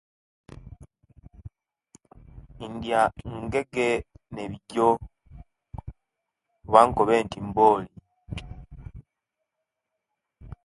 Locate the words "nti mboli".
7.25-7.89